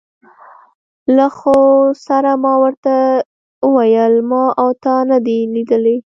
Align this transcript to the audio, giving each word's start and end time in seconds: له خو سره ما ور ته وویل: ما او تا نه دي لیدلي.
له 1.15 1.25
خو 1.37 1.57
سره 2.07 2.31
ما 2.43 2.53
ور 2.61 2.73
ته 2.85 2.95
وویل: 3.75 4.13
ما 4.29 4.43
او 4.61 4.69
تا 4.83 4.95
نه 5.09 5.17
دي 5.25 5.37
لیدلي. 5.53 5.97